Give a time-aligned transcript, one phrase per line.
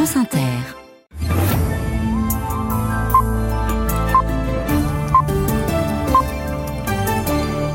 [0.00, 0.38] France Inter.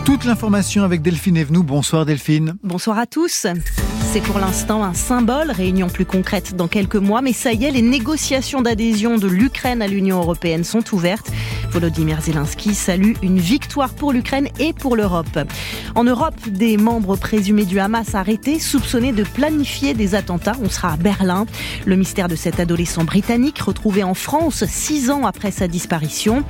[0.06, 1.62] Toute l'information avec Delphine Evenou.
[1.62, 2.56] Bonsoir Delphine.
[2.64, 3.46] Bonsoir à tous.
[4.16, 7.72] C'est pour l'instant un symbole, réunion plus concrète dans quelques mois, mais ça y est,
[7.72, 11.30] les négociations d'adhésion de l'Ukraine à l'Union européenne sont ouvertes.
[11.72, 15.38] Volodymyr Zelensky salue une victoire pour l'Ukraine et pour l'Europe.
[15.96, 20.56] En Europe, des membres présumés du Hamas arrêtés, soupçonnés de planifier des attentats.
[20.64, 21.46] On sera à Berlin.
[21.86, 26.46] Le mystère de cet adolescent britannique retrouvé en France six ans après sa disparition.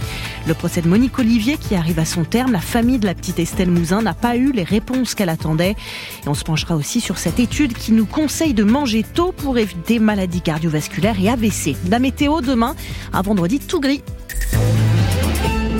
[0.47, 2.52] Le procès de Monique Olivier qui arrive à son terme.
[2.52, 5.75] La famille de la petite Estelle Mouzin n'a pas eu les réponses qu'elle attendait.
[6.25, 9.57] Et on se penchera aussi sur cette étude qui nous conseille de manger tôt pour
[9.57, 11.75] éviter maladies cardiovasculaires et AVC.
[11.89, 12.75] La météo demain,
[13.13, 14.03] un vendredi tout gris.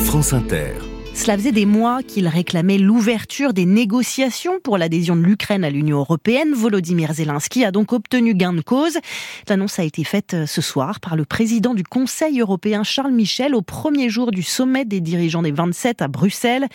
[0.06, 0.95] France Inter.
[1.16, 5.98] Cela faisait des mois qu'il réclamait l'ouverture des négociations pour l'adhésion de l'Ukraine à l'Union
[5.98, 6.54] européenne.
[6.54, 8.98] Volodymyr Zelensky a donc obtenu gain de cause.
[9.48, 13.56] L'annonce a été faite euh, ce soir par le président du Conseil européen Charles Michel
[13.56, 16.68] au premier jour du sommet des dirigeants des 27 à Bruxelles.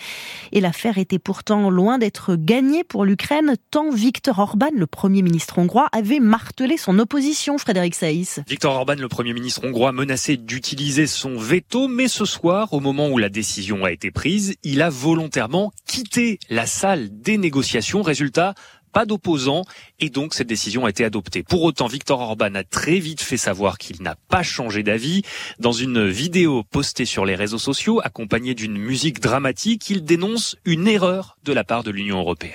[0.51, 5.59] Et l'affaire était pourtant loin d'être gagnée pour l'Ukraine tant Viktor Orban, le premier ministre
[5.59, 8.41] hongrois, avait martelé son opposition, Frédéric Saïs.
[8.47, 13.07] Viktor Orban, le premier ministre hongrois, menaçait d'utiliser son veto, mais ce soir, au moment
[13.07, 14.30] où la décision a été prise,
[14.63, 18.01] il a volontairement quitté la salle des négociations.
[18.01, 18.53] Résultat,
[18.91, 19.63] pas d'opposants
[19.99, 21.43] et donc cette décision a été adoptée.
[21.43, 25.23] Pour autant, Viktor Orban a très vite fait savoir qu'il n'a pas changé d'avis.
[25.59, 30.87] Dans une vidéo postée sur les réseaux sociaux, accompagnée d'une musique dramatique, il dénonce une
[30.87, 32.53] erreur de la part de l'Union européenne.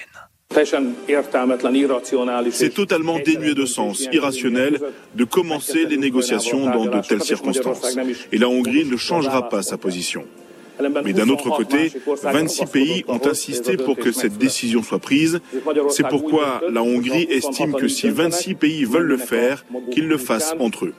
[2.50, 4.80] C'est totalement dénué de sens, irrationnel,
[5.14, 7.96] de commencer les négociations dans de telles circonstances.
[8.30, 10.24] Et la Hongrie ne changera pas sa position.
[11.04, 15.40] Mais d'un autre côté, 26 pays ont insisté pour que cette décision soit prise.
[15.90, 20.54] C'est pourquoi la Hongrie estime que si 26 pays veulent le faire, qu'ils le fassent
[20.58, 20.94] entre eux.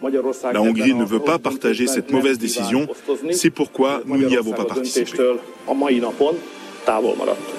[0.53, 2.87] La Hongrie ne veut pas partager cette mauvaise décision.
[3.31, 5.11] C'est pourquoi nous n'y avons pas participé.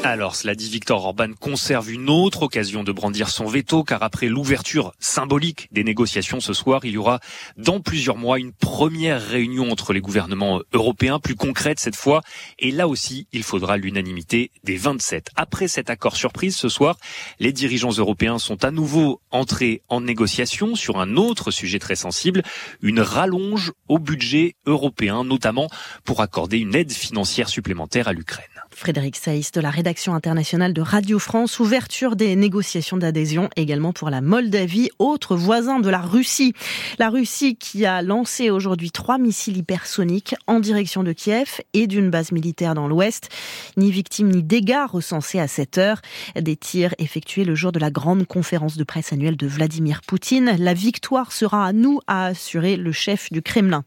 [0.05, 4.27] Alors, cela dit, Victor Orban conserve une autre occasion de brandir son veto, car après
[4.27, 7.21] l'ouverture symbolique des négociations ce soir, il y aura
[7.57, 12.23] dans plusieurs mois une première réunion entre les gouvernements européens, plus concrète cette fois,
[12.59, 15.31] et là aussi, il faudra l'unanimité des 27.
[15.37, 16.97] Après cet accord surprise ce soir,
[17.39, 22.43] les dirigeants européens sont à nouveau entrés en négociation sur un autre sujet très sensible,
[22.81, 25.69] une rallonge au budget européen, notamment
[26.05, 28.58] pour accorder une aide financière supplémentaire à l'Ukraine.
[28.79, 31.59] Frédéric Saïs de la rédaction internationale de Radio France.
[31.59, 36.53] Ouverture des négociations d'adhésion également pour la Moldavie, autre voisin de la Russie.
[37.01, 42.09] La Russie qui a lancé aujourd'hui trois missiles hypersoniques en direction de Kiev et d'une
[42.09, 43.31] base militaire dans l'ouest.
[43.77, 46.01] Ni victimes ni dégâts recensés à cette heure.
[46.41, 50.55] Des tirs effectués le jour de la grande conférence de presse annuelle de Vladimir Poutine.
[50.57, 53.83] La victoire sera à nous, a assuré le chef du Kremlin.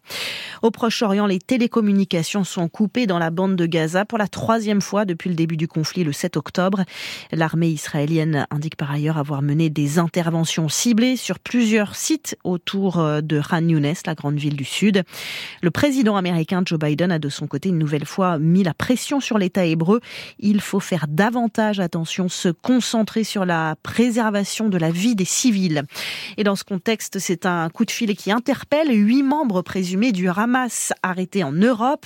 [0.62, 5.06] Au Proche-Orient, les télécommunications sont coupées dans la bande de Gaza pour la troisième fois
[5.06, 6.84] depuis le début du conflit le 7 octobre.
[7.31, 13.22] L'armée israélienne indique par ailleurs avoir mené des interventions ciblées sur plusieurs sites autour euh,
[13.22, 15.03] de Khan Younes, la grande ville du sud.
[15.62, 19.20] Le président américain Joe Biden a de son côté une nouvelle fois mis la pression
[19.20, 20.02] sur l'État hébreu.
[20.40, 25.84] Il faut faire davantage attention, se concentrer sur la préservation de la vie des civils.
[26.38, 30.28] Et dans ce contexte, c'est un coup de filet qui interpelle huit membres présumés du
[30.30, 32.06] Hamas arrêtés en Europe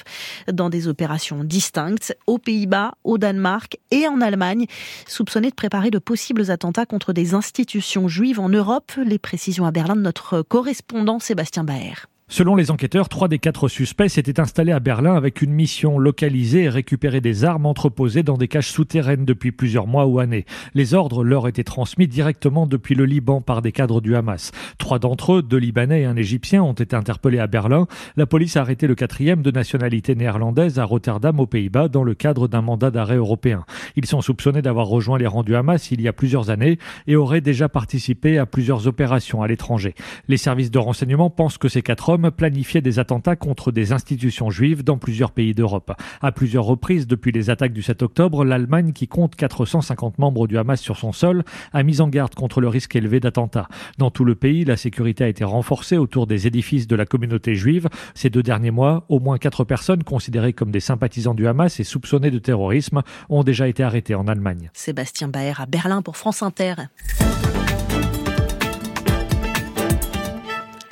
[0.51, 4.65] dans des opérations distinctes aux Pays-Bas, au Danemark et en Allemagne,
[5.07, 8.91] soupçonnés de préparer de possibles attentats contre des institutions juives en Europe.
[8.97, 12.07] Les précisions à Berlin de notre correspondant Sébastien Baer.
[12.27, 16.63] Selon les enquêteurs, trois des quatre suspects s'étaient installés à Berlin avec une mission localiser
[16.63, 20.45] et récupérer des armes entreposées dans des caches souterraines depuis plusieurs mois ou années.
[20.73, 24.51] Les ordres leur étaient transmis directement depuis le Liban par des cadres du Hamas.
[24.79, 27.85] Trois d'entre eux, deux Libanais et un Égyptien, ont été interpellés à Berlin.
[28.17, 32.15] La police a arrêté le quatrième de nationalité néerlandaise à Rotterdam aux Pays-Bas dans le
[32.15, 33.65] cadre d'un mandat d'arrêt européen.
[33.95, 37.15] Ils sont soupçonnés d'avoir rejoint les rangs du Hamas il y a plusieurs années et
[37.15, 39.93] auraient déjà participé à plusieurs opérations à l'étranger.
[40.27, 44.49] Les services de renseignement pensent que ces quatre hommes planifiait des attentats contre des institutions
[44.49, 45.93] juives dans plusieurs pays d'Europe.
[46.21, 50.57] À plusieurs reprises depuis les attaques du 7 octobre, l'Allemagne, qui compte 450 membres du
[50.57, 53.67] Hamas sur son sol, a mis en garde contre le risque élevé d'attentats.
[53.97, 57.55] Dans tout le pays, la sécurité a été renforcée autour des édifices de la communauté
[57.55, 57.89] juive.
[58.13, 61.83] Ces deux derniers mois, au moins quatre personnes considérées comme des sympathisants du Hamas et
[61.83, 64.69] soupçonnées de terrorisme ont déjà été arrêtées en Allemagne.
[64.73, 66.75] Sébastien Baer à Berlin pour France Inter.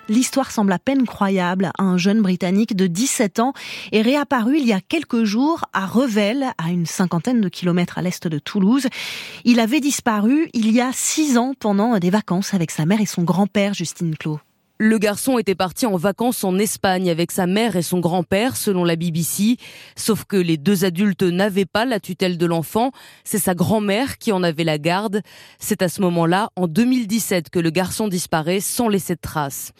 [0.09, 1.71] L'histoire semble à peine croyable.
[1.79, 3.53] Un jeune Britannique de 17 ans
[3.91, 8.01] est réapparu il y a quelques jours à Revel, à une cinquantaine de kilomètres à
[8.01, 8.87] l'est de Toulouse.
[9.45, 13.05] Il avait disparu il y a six ans pendant des vacances avec sa mère et
[13.05, 14.39] son grand-père, Justine Clos.
[14.85, 18.83] Le garçon était parti en vacances en Espagne avec sa mère et son grand-père, selon
[18.83, 19.55] la BBC.
[19.95, 22.91] Sauf que les deux adultes n'avaient pas la tutelle de l'enfant.
[23.23, 25.21] C'est sa grand-mère qui en avait la garde.
[25.57, 29.71] C'est à ce moment-là, en 2017, que le garçon disparaît sans laisser de traces.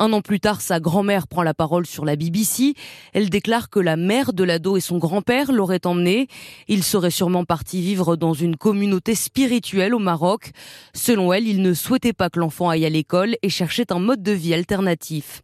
[0.00, 2.74] Un an plus tard, sa grand-mère prend la parole sur la BBC.
[3.14, 6.28] Elle déclare que la mère de l'ado et son grand-père l'auraient emmené.
[6.68, 10.52] Il serait sûrement parti vivre dans une communauté spirituelle au Maroc.
[10.94, 14.22] Selon elle, il ne souhaitait pas que l'enfant aille à l'école et cherchait un mode
[14.22, 15.42] de vie alternatif.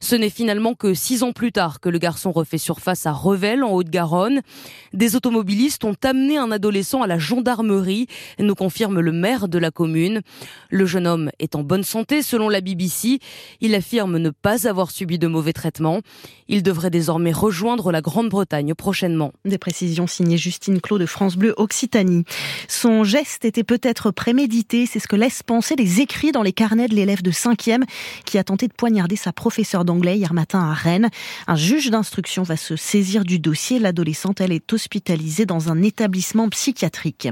[0.00, 3.64] Ce n'est finalement que six ans plus tard que le garçon refait surface à Revel,
[3.64, 4.42] en Haute-Garonne.
[4.92, 8.06] Des automobilistes ont amené un adolescent à la gendarmerie,
[8.38, 10.22] nous confirme le maire de la commune.
[10.70, 13.18] Le jeune homme est en bonne santé selon la BBC.
[13.60, 16.00] Il affirme ne pas avoir subi de mauvais traitements.
[16.48, 19.32] Il devrait désormais rejoindre la Grande-Bretagne prochainement.
[19.44, 22.24] Des précisions signées Justine Clos de France Bleu Occitanie.
[22.68, 26.88] Son geste était peut-être prémédité, c'est ce que laissent penser les écrits dans les carnets
[26.88, 27.82] de l'élève de 5e
[28.24, 31.08] qui a tenté de poignarder sa professeure d'anglais hier matin à Rennes.
[31.46, 33.78] Un juge d'instruction va se saisir du dossier.
[33.78, 37.28] L'adolescente, elle est hospitalisée dans un établissement psychiatrique.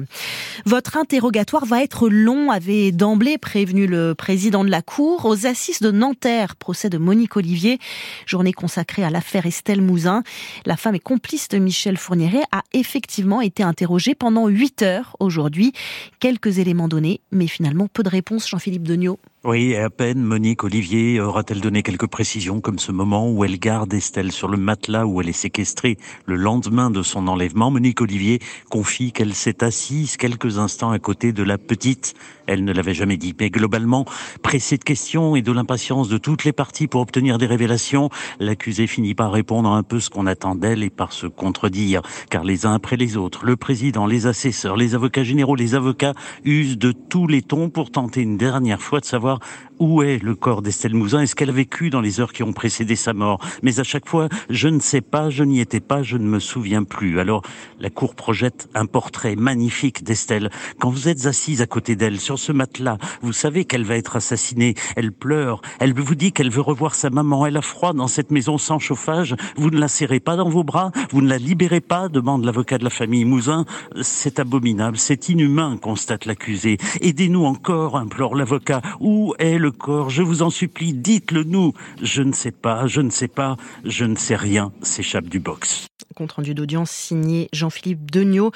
[0.64, 5.81] Votre interrogatoire va être long, avait d'emblée prévenu le président de la Cour aux assises
[5.81, 7.79] de Nanterre, procès de Monique Olivier,
[8.25, 10.23] journée consacrée à l'affaire Estelle Mouzin.
[10.64, 15.75] La femme et complice de Michel Fourniret a effectivement été interrogée pendant 8 heures aujourd'hui.
[16.20, 19.19] Quelques éléments donnés, mais finalement peu de réponses, Jean-Philippe Degnaud.
[19.48, 23.94] Oui, à peine Monique Olivier aura-t-elle donné quelques précisions comme ce moment où elle garde
[23.94, 27.70] Estelle sur le matelas où elle est séquestrée le lendemain de son enlèvement.
[27.70, 28.40] Monique Olivier
[28.70, 32.14] confie qu'elle s'est assise quelques instants à côté de la petite.
[32.46, 33.34] Elle ne l'avait jamais dit.
[33.38, 34.04] Mais globalement,
[34.43, 38.10] pressée de questions et de l'impatience de toutes les parties pour obtenir des révélations,
[38.40, 42.02] l'accusée finit par répondre un peu ce qu'on attend d'elle et par se contredire.
[42.31, 46.14] Car les uns après les autres, le président, les assesseurs, les avocats généraux, les avocats
[46.44, 49.40] usent de tous les tons pour tenter une dernière fois de savoir
[49.78, 51.20] où est le corps d'Estelle Mouzin?
[51.20, 53.40] Et ce qu'elle a vécu dans les heures qui ont précédé sa mort?
[53.62, 56.40] Mais à chaque fois, je ne sais pas, je n'y étais pas, je ne me
[56.40, 57.20] souviens plus.
[57.20, 57.43] Alors,
[57.81, 60.50] la Cour projette un portrait magnifique d'Estelle.
[60.78, 64.17] Quand vous êtes assise à côté d'elle, sur ce matelas, vous savez qu'elle va être
[64.17, 64.75] assassinée.
[64.96, 65.61] Elle pleure.
[65.79, 67.46] Elle vous dit qu'elle veut revoir sa maman.
[67.46, 69.34] Elle a froid dans cette maison sans chauffage.
[69.56, 70.93] Vous ne la serrez pas dans vos bras.
[71.11, 73.64] Vous ne la libérez pas, demande l'avocat de la famille Mouzin.
[74.00, 74.96] C'est abominable.
[74.96, 76.79] C'est inhumain, constate l'accusé.
[77.00, 78.81] Aidez-nous encore, implore l'avocat.
[79.00, 81.73] Où est corps Je vous en supplie, dites-le nous.
[82.03, 85.89] Je ne sais pas, je ne sais pas, je ne sais rien, s'échappe du box.
[86.14, 88.52] Compte rendu d'audience signé Jean-Philippe Degnaud.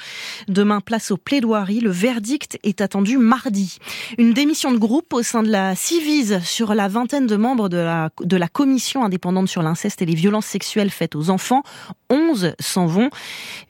[0.47, 1.79] Demain, place aux plaidoiries.
[1.79, 3.77] Le verdict est attendu mardi.
[4.19, 7.77] Une démission de groupe au sein de la Civise sur la vingtaine de membres de
[7.77, 11.63] la, commission indépendante sur l'inceste et les violences sexuelles faites aux enfants.
[12.11, 13.09] 11 s'en vont.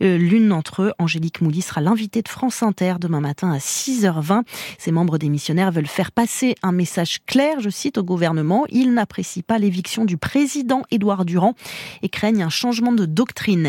[0.01, 4.44] Euh, l'une d'entre eux, Angélique Mouly, sera l'invitée de France Inter demain matin à 6h20.
[4.79, 8.65] Ces membres démissionnaires veulent faire passer un message clair, je cite, au gouvernement.
[8.69, 11.56] Ils n'apprécient pas l'éviction du président Édouard Durand
[12.01, 13.61] et craignent un changement de doctrine.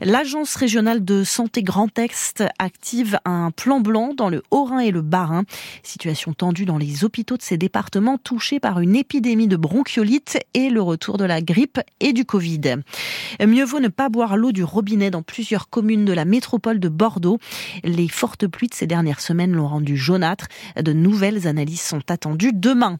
[0.00, 5.02] L'Agence régionale de santé Grand Est active un plan blanc dans le Haut-Rhin et le
[5.02, 5.44] Bas-Rhin.
[5.82, 10.70] Situation tendue dans les hôpitaux de ces départements touchés par une épidémie de bronchiolite et
[10.70, 12.76] le retour de la grippe et du Covid.
[13.44, 16.88] Mieux vaut ne pas boire l'eau du robinet dans plusieurs communes de la métropole de
[16.88, 17.38] Bordeaux.
[17.84, 20.48] Les fortes pluies de ces dernières semaines l'ont rendu jaunâtre.
[20.80, 22.98] De nouvelles analyses sont attendues demain.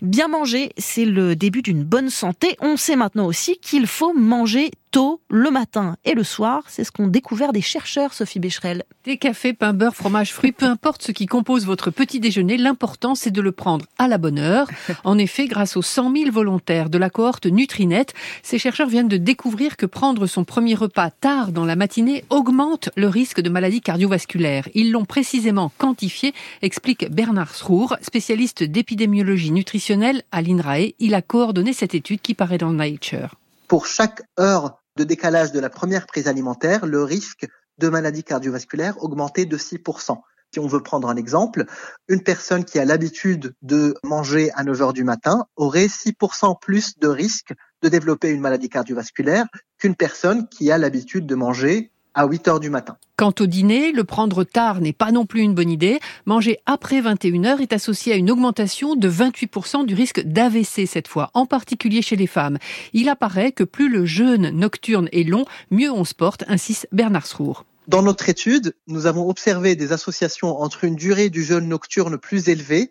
[0.00, 2.56] Bien manger, c'est le début d'une bonne santé.
[2.60, 6.62] On sait maintenant aussi qu'il faut manger tôt, le matin et le soir.
[6.68, 8.84] C'est ce qu'ont découvert des chercheurs, Sophie Becherel.
[9.04, 13.14] Des cafés, pain, beurre, fromage, fruits, peu importe ce qui compose votre petit déjeuner, l'important
[13.14, 14.68] c'est de le prendre à la bonne heure.
[15.04, 18.06] En effet, grâce aux 100 000 volontaires de la cohorte Nutrinet,
[18.42, 22.90] ces chercheurs viennent de découvrir que prendre son premier repas tard dans la matinée augmente
[22.94, 24.68] le risque de maladies cardiovasculaires.
[24.74, 30.92] Ils l'ont précisément quantifié, explique Bernard Srour, spécialiste d'épidémiologie nutritionnelle à l'INRAE.
[30.98, 33.36] Il a coordonné cette étude qui paraît dans Nature.
[33.66, 37.46] Pour chaque heure de décalage de la première prise alimentaire, le risque
[37.78, 40.18] de maladie cardiovasculaire augmentait de 6%.
[40.52, 41.64] Si on veut prendre un exemple,
[42.08, 46.98] une personne qui a l'habitude de manger à 9 heures du matin aurait 6% plus
[46.98, 49.46] de risque de développer une maladie cardiovasculaire
[49.78, 52.96] qu'une personne qui a l'habitude de manger à 8 heures du matin.
[53.16, 56.00] Quant au dîner, le prendre tard n'est pas non plus une bonne idée.
[56.26, 61.08] Manger après 21 heures est associé à une augmentation de 28% du risque d'AVC cette
[61.08, 62.58] fois, en particulier chez les femmes.
[62.92, 67.26] Il apparaît que plus le jeûne nocturne est long, mieux on se porte, insiste Bernard
[67.26, 67.64] Srour.
[67.88, 72.48] Dans notre étude, nous avons observé des associations entre une durée du jeûne nocturne plus
[72.48, 72.90] élevée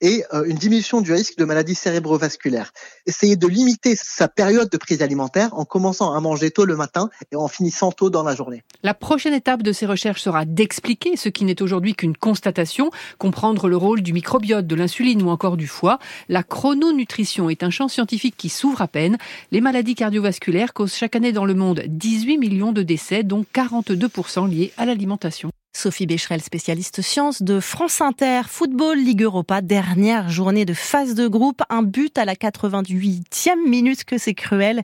[0.00, 2.72] et euh, une diminution du risque de maladies cérébrovasculaires.
[3.06, 7.10] Essayez de limiter sa période de prise alimentaire en commençant à manger tôt le matin
[7.32, 8.62] et en finissant tôt dans la journée.
[8.82, 13.68] La prochaine étape de ces recherches sera d'expliquer ce qui n'est aujourd'hui qu'une constatation, comprendre
[13.68, 15.98] le rôle du microbiote, de l'insuline ou encore du foie.
[16.28, 19.18] La chrononutrition est un champ scientifique qui s'ouvre à peine.
[19.50, 24.48] Les maladies cardiovasculaires causent chaque année dans le monde 18 millions de décès, dont 42%
[24.48, 25.50] liés à l'alimentation.
[25.72, 28.42] Sophie Becherel, spécialiste sciences de France Inter.
[28.48, 31.62] Football Ligue Europa, dernière journée de phase de groupe.
[31.70, 34.82] Un but à la 88e minute que c'est cruel.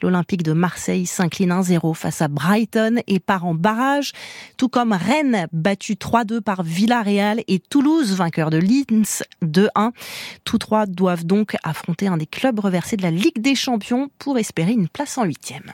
[0.00, 4.12] L'Olympique de Marseille s'incline 1-0 face à Brighton et part en barrage.
[4.56, 9.90] Tout comme Rennes, battu 3-2 par Villarreal et Toulouse, vainqueur de Linz 2-1.
[10.44, 14.38] Tous trois doivent donc affronter un des clubs reversés de la Ligue des Champions pour
[14.38, 15.72] espérer une place en huitième.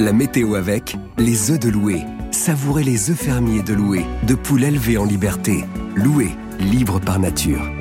[0.00, 2.02] La météo avec les œufs de Loué.
[2.32, 5.64] Savourez les œufs fermiers de Loué, de poules élevées en liberté.
[5.96, 7.79] Loué, libre par nature.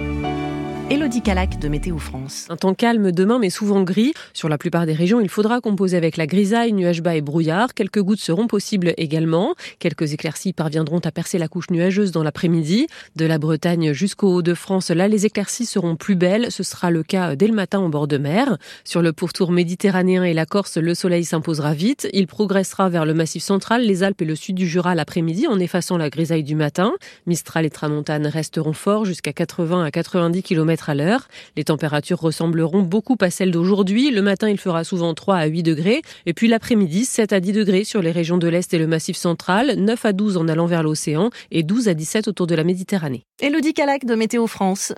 [0.92, 2.48] Elodie Calac de Météo France.
[2.50, 4.12] Un temps calme demain, mais souvent gris.
[4.34, 7.76] Sur la plupart des régions, il faudra composer avec la grisaille, nuages bas et brouillard.
[7.76, 9.54] Quelques gouttes seront possibles également.
[9.78, 12.88] Quelques éclaircies parviendront à percer la couche nuageuse dans l'après-midi.
[13.16, 16.52] De la Bretagne jusqu'au Haut-de-France, là, les éclaircies seront plus belles.
[16.52, 18.58] Ce sera le cas dès le matin en bord de mer.
[18.84, 22.10] Sur le pourtour méditerranéen et la Corse, le soleil s'imposera vite.
[22.14, 25.60] Il progressera vers le massif central, les Alpes et le sud du Jura l'après-midi en
[25.60, 26.94] effaçant la grisaille du matin.
[27.28, 30.42] Mistral et Tramontane resteront forts jusqu'à 80 à 90
[30.88, 31.28] à l'heure.
[31.58, 34.12] Les températures ressembleront beaucoup à celles d'aujourd'hui.
[34.12, 36.02] Le matin, il fera souvent 3 à 8 degrés.
[36.26, 39.18] Et puis l'après-midi, 7 à 10 degrés sur les régions de l'Est et le Massif
[39.18, 42.64] central, 9 à 12 en allant vers l'océan et 12 à 17 autour de la
[42.64, 43.24] Méditerranée.
[43.42, 44.94] Elodie Calac de Météo France.